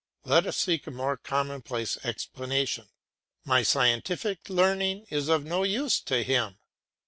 [0.25, 2.89] Let us seek a more commonplace explanation;
[3.45, 6.57] my scientific learning is of no use to him.